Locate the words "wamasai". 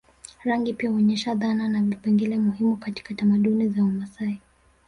3.83-4.39